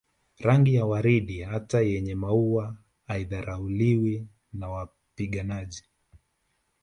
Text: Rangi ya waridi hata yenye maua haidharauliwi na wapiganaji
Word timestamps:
Rangi 0.39 0.75
ya 0.75 0.85
waridi 0.85 1.41
hata 1.41 1.81
yenye 1.81 2.15
maua 2.15 2.77
haidharauliwi 3.07 4.27
na 4.53 4.69
wapiganaji 4.69 5.83